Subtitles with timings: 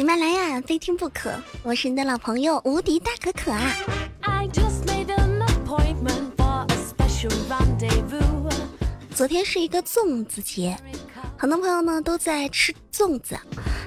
[0.00, 1.30] 喜马拉雅非听不可，
[1.62, 3.70] 我是你的老朋友无敌大可可啊！
[9.14, 10.74] 昨天是一个粽子节，
[11.36, 13.38] 很多朋友呢都在吃粽子，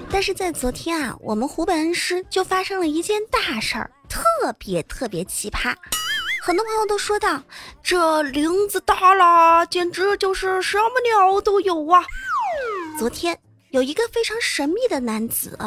[0.08, 4.22] 但是在昨天啊，我们湖北恩施就发生了一件大事儿，特
[4.56, 5.74] 别特别奇葩。
[6.40, 7.42] 很多朋友都说到
[7.82, 12.04] ：“这林子大了，简直就是什么鸟都有啊！”
[13.00, 13.36] 昨天。
[13.74, 15.58] 有一个非常神秘的男子，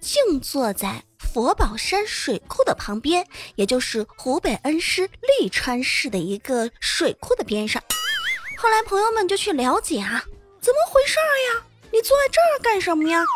[0.00, 5.06] 静坐在佛宝山水库的旁边，也就是湖北恩施
[5.38, 7.82] 利川市的一个水库的边上。
[8.56, 10.24] 后来朋友们就去了解啊，
[10.58, 11.62] 怎么回事呀？
[11.92, 13.26] 你坐在这儿干什么呀？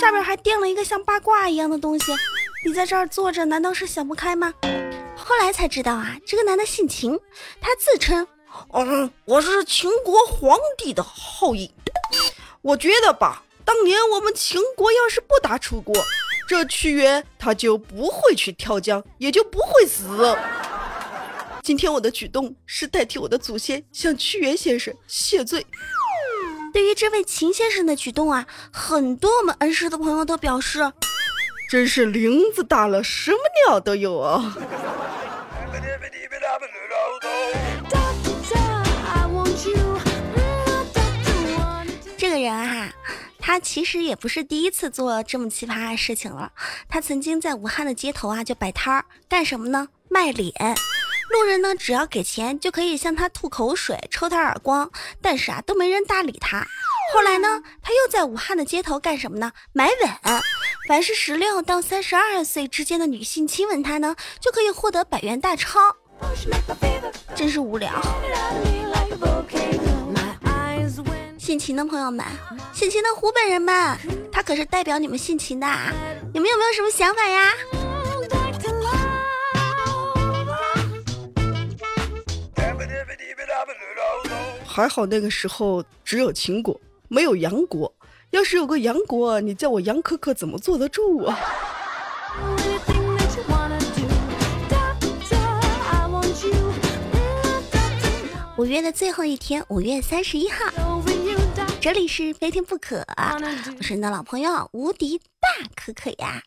[0.00, 2.10] 下边还垫了一个像八卦一样的东西，
[2.64, 4.54] 你在这儿坐着，难道是想不开吗？
[5.14, 7.20] 后来才知道啊，这个男的姓秦，
[7.60, 8.26] 他自称，
[8.72, 11.70] 嗯，我是秦国皇帝的后裔。
[12.62, 13.42] 我觉得吧。
[13.64, 15.94] 当年我们秦国要是不打楚国，
[16.46, 20.36] 这屈原他就不会去跳江，也就不会死。
[21.62, 25.66] 今天我的举动是代替我的祖先向屈原先生谢罪。
[26.74, 30.92] 对于这位秦先生的举动啊，很多我们恩师的朋友都表示，
[31.70, 34.54] 真是林子大了，什么鸟都有啊。
[42.16, 42.92] 这个人哈。
[43.46, 46.50] 他其实也不是第一次做这么奇葩的事情了。
[46.88, 49.88] 他曾经在武汉的街头啊，就摆摊儿干什么呢？
[50.08, 50.50] 卖脸。
[51.28, 56.66] 路人呢，只要给钱就可以向他吐口水、抽他耳光，但是啊，都没人搭理他。
[57.12, 59.52] 后来呢，他又在武汉的街头干什么呢？
[59.74, 60.40] 买吻。
[60.88, 65.78] 凡是十六到三十二岁之间的女性亲吻他呢，就可以获得百元大钞。
[67.34, 67.92] 真是无聊。
[71.44, 72.24] 姓秦的朋友们，
[72.72, 73.98] 姓秦的湖北人们，
[74.32, 75.92] 他可是代表你们姓秦的啊，
[76.32, 77.52] 你们有没有什么想法呀？
[84.64, 87.94] 还好那个时候只有秦国，没有杨国。
[88.30, 91.38] 要是有个杨国，你叫我杨可可怎么坐得住啊？
[98.56, 100.64] 五月的最后一天，五月三十一号。
[101.84, 106.42] 这里是非听不可，我是你的老朋友无敌大可可呀。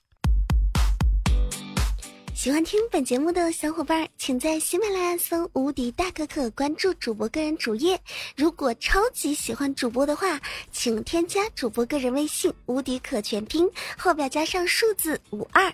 [2.33, 8.01] 喜欢听本节目的小伙伴，请在喜马拉雅搜“无敌大可可”，关注主播个人主页。
[8.35, 15.71] 如果超级喜欢主播的话，请添加主播个人微信“无敌可全拼”，后边加上数字五二。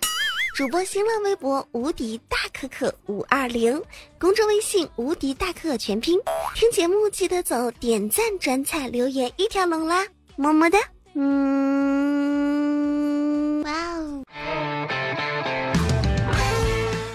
[0.54, 3.82] 主播新浪微博无敌大可可五二零，
[4.20, 6.16] 公众微信无敌大可可全拼。
[6.54, 10.06] 听节目记得走点赞、转采、留言一条龙啦，
[10.36, 10.78] 么么哒。
[11.14, 11.24] 嗯，
[13.64, 14.22] 哇哦！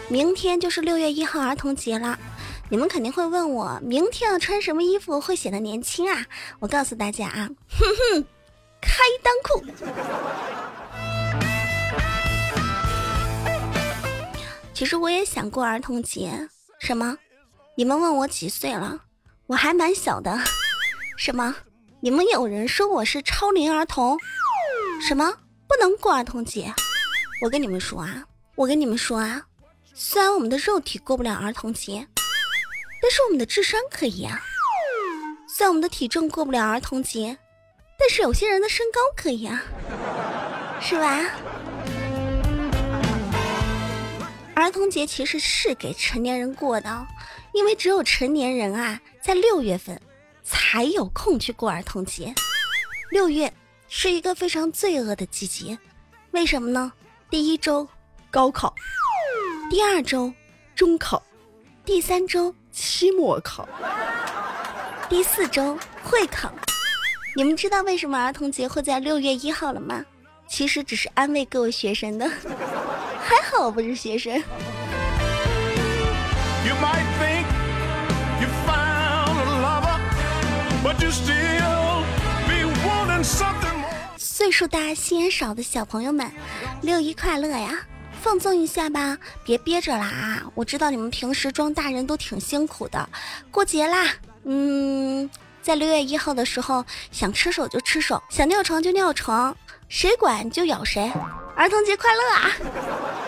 [0.10, 2.20] 明天就是六月一号儿童节了，
[2.68, 6.26] 你们肯定会问我，明天要穿什么衣服会显得年轻啊？
[6.60, 8.26] 我告诉大家啊，哼哼，
[8.82, 8.92] 开
[9.24, 9.64] 裆裤。
[14.80, 16.32] 其实我也想过儿童节，
[16.80, 17.18] 什么？
[17.76, 18.98] 你们问我几岁了？
[19.46, 20.40] 我还蛮小的。
[21.18, 21.54] 什么？
[22.00, 24.18] 你们有人说我是超龄儿童？
[25.06, 25.34] 什么？
[25.68, 26.74] 不能过儿童节？
[27.42, 28.24] 我跟你们说啊，
[28.56, 29.46] 我跟你们说啊，
[29.94, 32.08] 虽然我们的肉体过不了儿童节，
[33.02, 34.42] 但是我们的智商可以啊。
[35.50, 37.38] 虽然我们的体重过不了儿童节，
[38.00, 39.62] 但是有些人的身高可以啊，
[40.80, 41.20] 是吧？
[44.60, 47.08] 儿童节其实是给成年人过的，
[47.54, 50.00] 因为只有成年人啊，在六月份
[50.44, 52.34] 才有空去过儿童节。
[53.10, 53.52] 六月
[53.88, 55.78] 是一个非常罪恶的季节，
[56.32, 56.92] 为什么呢？
[57.30, 57.88] 第一周
[58.30, 58.74] 高考，
[59.70, 60.32] 第二周
[60.76, 61.24] 中考，
[61.86, 63.68] 第三周期末考，
[65.08, 66.54] 第四周会考。
[67.36, 70.04] 你们知道为什么儿童节会在六月一号了吗？
[70.48, 72.30] 其实只是安慰各位学生的。
[73.30, 74.42] 还好我不是学生。
[84.18, 86.32] 岁数大心眼少的小朋友们，
[86.82, 87.80] 六一快乐呀！
[88.20, 90.42] 放纵一下吧，别憋着了啊！
[90.56, 93.08] 我知道你们平时装大人都挺辛苦的，
[93.52, 94.08] 过节啦，
[94.44, 95.30] 嗯，
[95.62, 99.56] 在六月一号的时候，想吃手就吃手，想尿床就尿床，
[99.88, 101.12] 谁管就咬谁。
[101.56, 103.19] 儿童节快乐啊！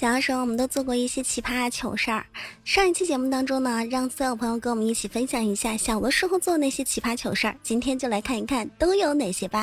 [0.00, 2.24] 小的时候，我们都做过一些奇葩糗事儿。
[2.64, 7.54] 上一期节目当中呢，让所有朋友跟我们一起分享一下小的时候做那些奇葩糗事儿。
[7.62, 9.62] 今天就来看一看都有哪些吧。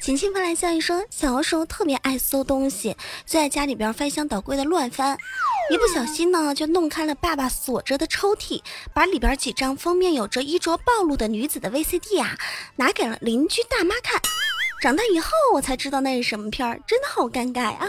[0.00, 2.96] 晴晴发来消息说，小的时候特别爱搜东西，
[3.26, 5.18] 就在家里边翻箱倒柜的乱翻，
[5.70, 8.62] 一不小心呢就弄开了爸爸锁着的抽屉，
[8.94, 12.38] 把里边几张封面有着衣着暴露的女子的 VCD 啊
[12.76, 14.18] 拿给了邻居大妈看。
[14.80, 17.86] 长大以后我才知道那是什么片儿，真的好尴尬啊。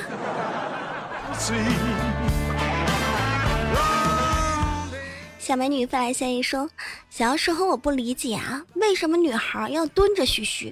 [5.39, 6.69] 小美女发来消息说
[7.11, 10.71] ：“小时候我不理解啊，为什么女孩要蹲着嘘嘘？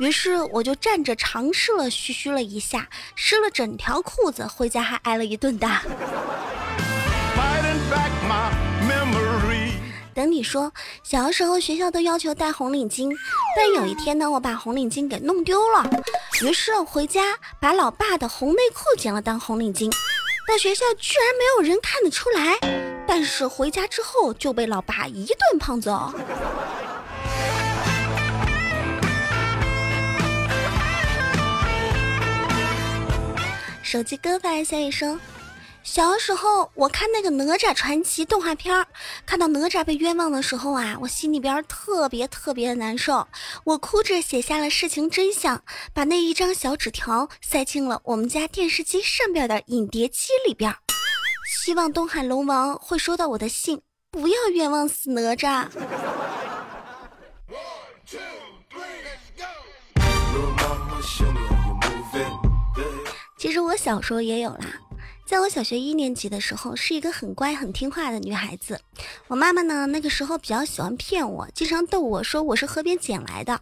[0.00, 5.82] 于是我就站着尝试了嘘嘘了一下，湿了整条裤子，回家还挨了一顿打。”
[10.20, 10.70] 等你说，
[11.02, 13.10] 小的时候学校都要求戴红领巾，
[13.56, 15.82] 但有一天呢，我把红领巾给弄丢了，
[16.42, 19.90] 于是回家把老爸的红内裤剪了当红领巾，
[20.46, 22.58] 在学校居然没有人看得出来，
[23.08, 26.12] 但是回家之后就被老爸一顿胖揍。
[33.82, 35.18] 手机哥发来消息说。
[35.90, 38.86] 小的时候，我看那个《哪吒传奇》动画片儿，
[39.26, 43.26] 看到哪吒被冤枉的时候啊，我心里边特别特别的难受。
[43.64, 45.60] 我哭着写下了事情真相，
[45.92, 50.72] 把那一张小纸条塞进了我们家电视机上边的影碟机里边，
[51.52, 53.82] 希望东海龙王会收到我的信，
[54.12, 55.66] 不要冤枉死哪吒。
[63.36, 64.66] 其实我小时候也有啦。
[65.30, 68.80] 在我小学一年级的时候，是一个很乖很听话的女孩子。
[69.28, 73.56] 我妈妈呢，那个时候比较喜欢骗我，经常逗我说我是河边捡来的，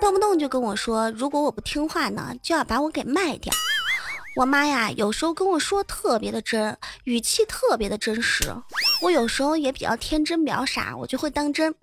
[0.00, 3.52] 动不动就跟我说，如果我不听话呢，就要把我给卖掉。
[4.36, 8.54] 我妈呀，有时候跟我说特别的真，语气特别的真实。
[9.02, 11.74] 我有时候也比较天真，比较傻，我就会当真。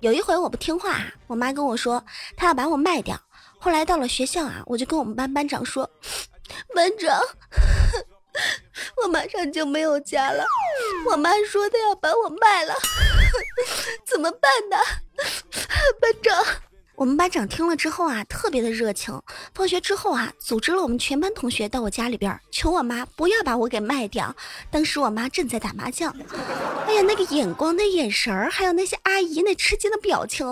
[0.00, 2.04] 有一回我不听话，我妈跟我说
[2.36, 3.18] 她要把我卖掉。
[3.58, 5.88] 后来到了学校啊，我就跟我们班班长说，
[6.76, 7.18] 班长。
[9.02, 10.44] 我马上就没有家了，
[11.10, 12.74] 我妈说她要把我卖了，
[14.06, 14.76] 怎么办呢？
[16.00, 16.44] 班长，
[16.94, 19.20] 我们班长听了之后啊，特别的热情。
[19.54, 24.34] 放学之后啊，组织了我们全班同学到我家里边，求我妈不要把我给卖掉。
[24.70, 26.14] 当时我妈正在打麻将，
[26.86, 30.46] 哎呀，那个眼光、那眼神儿，还有那些阿姨那吃惊的表情，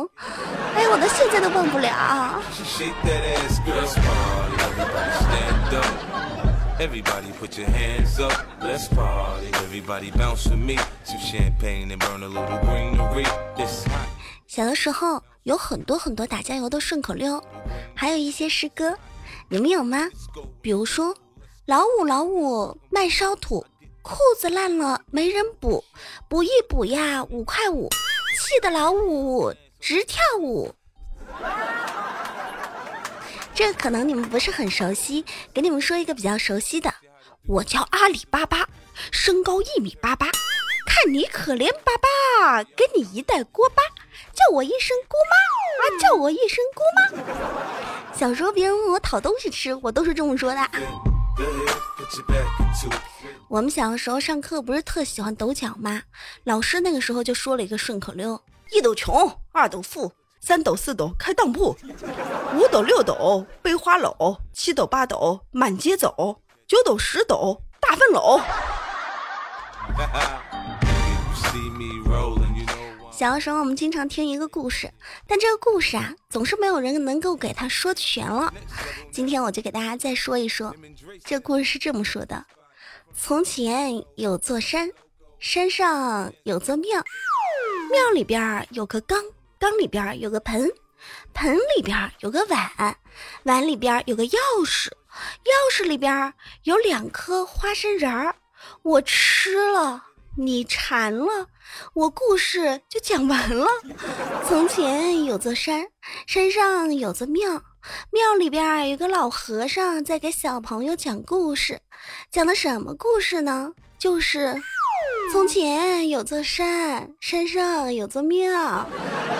[0.75, 2.43] 哎呀，我到现在都忘不了。
[6.81, 8.33] Everybody put your hands up,
[8.63, 9.49] let's party.
[9.53, 10.79] Everybody bounce with me.
[11.05, 13.27] Some champagne and burn a little greenery.
[13.55, 13.85] This
[14.47, 17.45] 小的时候有很多很多打酱油的顺口溜，
[17.95, 18.97] 还有一些诗歌，
[19.51, 20.09] 你们有吗？
[20.63, 21.15] 比如说，
[21.67, 23.63] 老五老五卖烧土，
[24.01, 25.85] 裤子烂了没人补，
[26.31, 30.73] 补一补呀五块五，气得老五直跳舞。
[33.61, 35.23] 这可能你们不是很熟悉，
[35.53, 36.91] 给你们说一个比较熟悉的。
[37.47, 38.67] 我叫阿里巴巴，
[39.13, 40.29] 身高一米八八，
[40.87, 43.83] 看你可怜巴巴，给你一袋锅巴，
[44.33, 45.37] 叫我一声姑妈
[45.85, 48.17] 啊，叫我一声姑妈。
[48.17, 50.71] 小时候别人问我讨东西吃，我都是这么说的。
[53.47, 56.03] 我们小的时候上课不是特喜欢抖脚吗？
[56.45, 60.11] 老师那个时候就说了一个顺口溜：一抖穷，二抖富。
[60.41, 61.77] 三斗四斗开当铺，
[62.57, 68.43] 五斗六斗背花篓，七斗八斗满街走，九斗十斗大粪篓。
[73.13, 74.91] 小的时候，我们经常听一个故事，
[75.27, 78.51] 但这个故事啊，总是没有人能够给他说全了。
[79.13, 80.75] 今天我就给大家再说一说，
[81.23, 82.47] 这故事是这么说的：
[83.15, 84.91] 从前有座山，
[85.39, 87.05] 山上有座庙，
[87.91, 89.23] 庙里边有个缸。
[89.61, 90.73] 缸里边有个盆，
[91.35, 92.97] 盆里边有个碗，
[93.43, 98.35] 碗里边有个钥匙，钥匙里边有两颗花生仁儿。
[98.83, 100.03] 我吃了，
[100.39, 101.47] 你馋了，
[101.93, 103.67] 我故事就讲完了。
[104.49, 105.87] 从前有座山，
[106.27, 107.63] 山上有座庙，
[108.11, 111.79] 庙里边有个老和尚在给小朋友讲故事，
[112.31, 113.75] 讲的什么故事呢？
[113.99, 114.63] 就是。
[115.33, 118.51] 从前有座山，山上有座庙，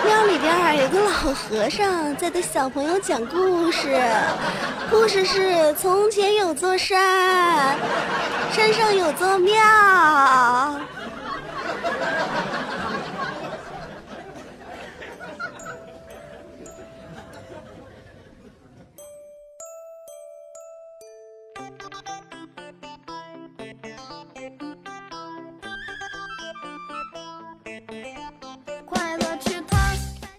[0.05, 4.01] 庙里边有个老和尚在给小朋友讲故事。
[4.89, 7.75] 故事是：从前有座山，
[8.53, 9.61] 山上有座庙。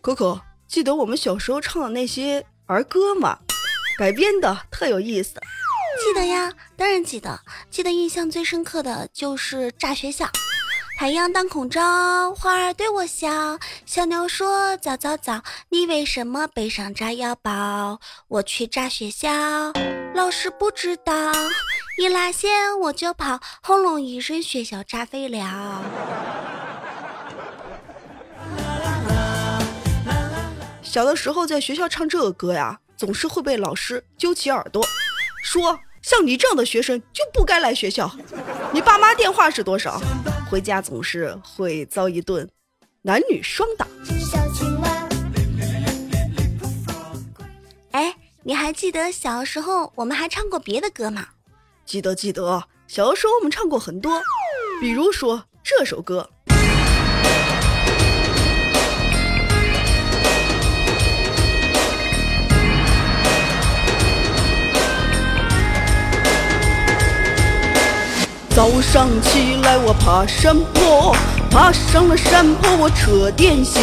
[0.02, 3.38] 可可，记得我们小时候唱的那些儿歌吗？
[3.96, 5.34] 改编的特有意思。
[6.04, 7.38] 记得呀，当然记得。
[7.70, 10.28] 记得印象最深刻的就是炸学校。
[10.98, 13.56] 太阳当空照，花儿对我笑。
[13.86, 18.00] 小鸟说：早早早，你为什么背上炸药包？
[18.26, 19.72] 我去炸学校，
[20.16, 21.32] 老师不知道。
[21.96, 25.80] 一拉线我就跑，轰隆一声，学校炸飞了。
[30.92, 34.84] 小的时候在学校唱这个歌呀，总是会被老师揪起耳朵，
[35.42, 38.14] 说像你这样的学生就不该来学校。
[38.74, 39.98] 你爸妈电话是多少？
[40.50, 42.46] 回家总是会遭一顿
[43.00, 43.86] 男女双打。
[47.92, 51.26] 哎，你还记得小时候我们还唱过别的歌吗？
[51.86, 54.20] 记得记得，小时候我们唱过很多，
[54.78, 56.28] 比如说这首歌。
[68.54, 71.16] 早上起来我爬山坡，
[71.50, 73.82] 爬上了山坡我扯电线，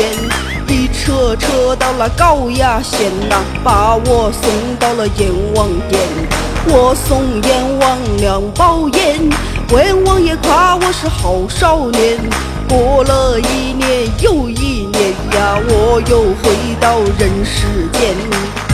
[0.68, 6.00] 一扯扯到了高压线呐，把我送到了阎王殿。
[6.68, 9.28] 我送阎王两包烟，
[9.72, 12.20] 阎王爷夸我是好少年。
[12.68, 18.69] 过了一年又一年呀，我又回到人世间。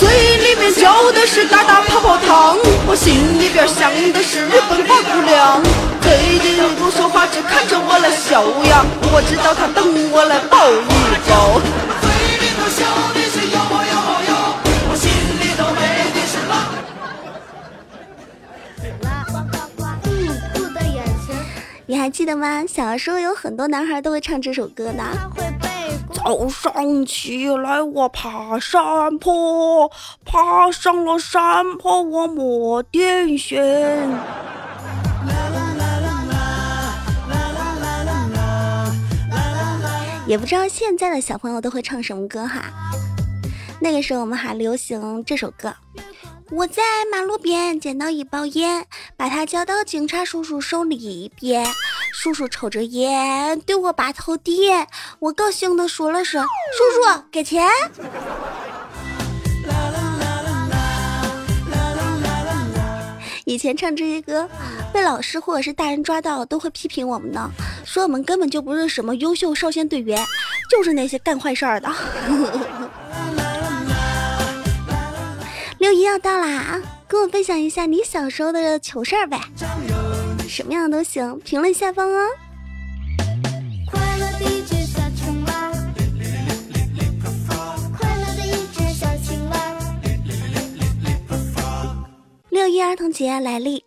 [0.00, 5.62] 嘴里面嚼的是大大泡泡糖，我心里边想的是日本花姑娘。
[6.00, 11.60] 嘴里不说话，只看着我来笑呀，我知道他等我来抱一抱。
[21.84, 22.64] 你还记得吗？
[22.66, 25.04] 小时候有很多男孩都会唱这首歌呢。
[26.12, 29.90] 早上起来，我爬山坡，
[30.24, 34.10] 爬上了山坡，我摸电线。
[40.26, 42.70] 也不知道现在的小朋友都会唱什么歌哈。
[43.80, 45.74] 那个时候我们还流行这首歌。
[46.50, 48.86] 我在马路边捡到一包烟，
[49.16, 51.64] 把它交到警察叔叔手里边。
[52.12, 54.70] 叔叔抽着烟，对我把头低，
[55.18, 56.44] 我高兴的说了声
[56.76, 57.66] ：“叔叔，给钱。”
[63.46, 64.48] 以前唱这些歌，
[64.92, 67.50] 被老师或者是大人抓到，都会批评我们呢，
[67.84, 70.24] 说我们根本就不是什么优秀少先队员，
[70.70, 71.88] 就是那些干坏事儿的。
[75.78, 79.40] 六一要到啦，跟我分享一下你小时候的糗事儿呗，
[80.50, 82.28] 什么样都行，评论下方哦。
[83.88, 85.70] 快乐的一只小青蛙
[92.50, 93.84] 六一儿童节来历，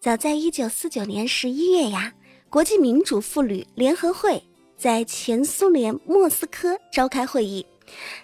[0.00, 2.12] 早在一九四九年十一月呀，
[2.50, 4.42] 国际民主妇女联合会
[4.76, 7.64] 在前苏联莫斯科召开会议。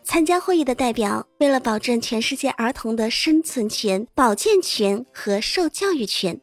[0.02, 6.40] 参加会议的代表为了保证全世界儿童的生存权、保健权和受教育权，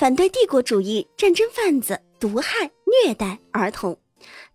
[0.00, 2.70] 反对帝国主义战争贩子毒害
[3.04, 3.94] 虐待儿童，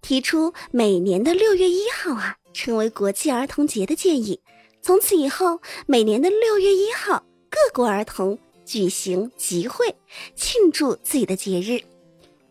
[0.01, 4.41] 提出每年的六月一号啊成为国际儿童节的建议。
[4.81, 8.35] 从此以后，每年的六月一号，各国儿童
[8.65, 9.95] 举行集会
[10.35, 11.79] 庆祝自己的节日。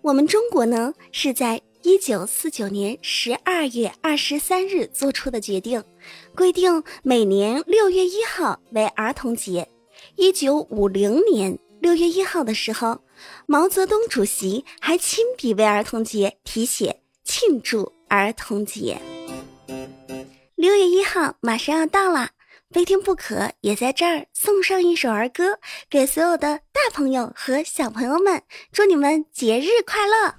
[0.01, 1.61] 我们中国呢，是在。
[1.83, 5.83] 一九四九年十二月二十三日做出的决定，
[6.35, 9.69] 规定每年六月一号为儿童节。
[10.17, 13.03] 一九五零年六月一号的时候，
[13.45, 18.99] 毛泽东主席还亲笔为儿童节题写“庆祝儿童节”。
[20.57, 22.31] 六月一号马上要到了，
[22.71, 25.59] 非听不可，也在这儿送上一首儿歌，
[25.91, 30.35] 给所有的大朋友和小朋友们，祝你们节日快乐！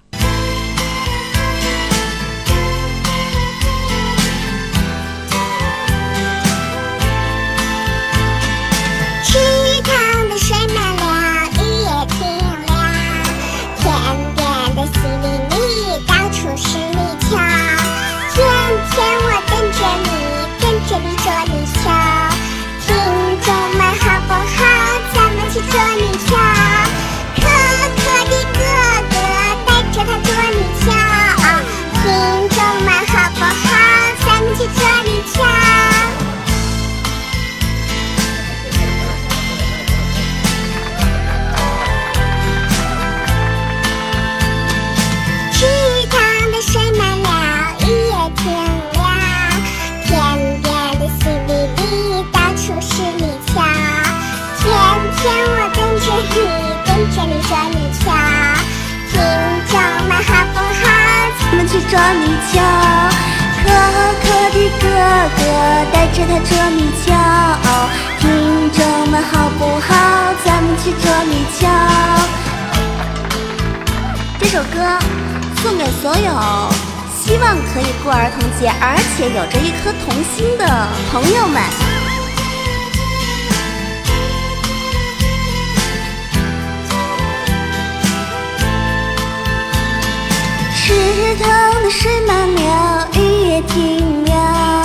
[61.88, 62.58] 捉泥鳅，
[63.62, 63.64] 可
[64.20, 64.84] 可的哥
[65.36, 65.40] 哥
[65.92, 67.06] 带着他捉泥鳅，
[68.18, 70.34] 听众们好不好？
[70.44, 71.68] 咱们去捉泥鳅。
[74.40, 74.74] 这首歌
[75.62, 76.28] 送给所有
[77.14, 82.05] 希望可以过儿童节，而且有着一颗童心的朋友们。
[91.16, 94.84] 池塘的水满了，雨也停了，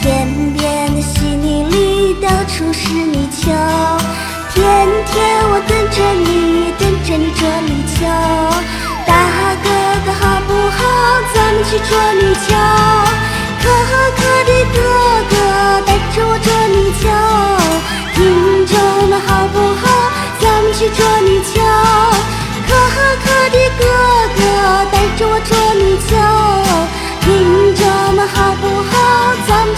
[0.00, 3.54] 田边的稀泥里到处是泥鳅。
[4.52, 7.96] 天天我等着你，等着你捉泥鳅。
[9.06, 9.14] 大
[9.62, 9.66] 哥
[10.04, 10.82] 哥好不好？
[11.32, 12.48] 咱们去捉泥鳅。
[13.62, 13.64] 可
[14.18, 14.76] 可的哥
[15.27, 15.27] 哥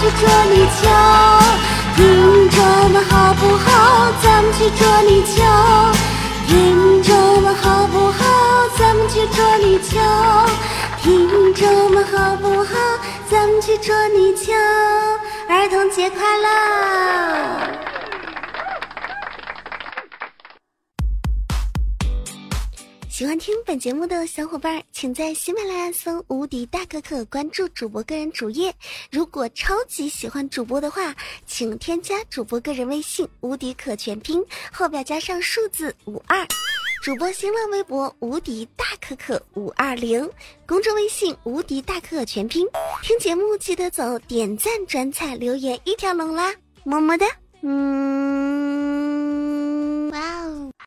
[0.00, 0.88] 去捉泥鳅。
[1.94, 4.10] 听众们好不好？
[4.22, 5.92] 咱们去捉泥鳅。
[6.48, 8.24] 听众们好不好？
[8.78, 10.00] 咱们去捉泥鳅。
[11.02, 12.74] 听众们好不好？
[13.30, 14.54] 咱们去捉泥鳅。
[15.48, 17.79] 儿童节快乐！
[23.20, 28.74] 喜欢听本节目的小伙伴，请在喜马拉雅搜“无敌大可可”，关注主播个人主页。
[29.10, 31.14] 如果超级喜欢主播的话，
[31.46, 36.46] 请添加主播个人微信“无敌可全拼”，后边加上数字五二。
[37.02, 40.26] 主播新浪微博“无敌大可可五二零”，
[40.64, 42.66] 公众微信“无敌大可可全拼”。
[43.04, 46.54] 听节目记得走点赞、转采、留言一条龙啦，
[46.84, 47.26] 么么哒，
[47.60, 47.70] 嗯。
[50.10, 50.59] 哇哦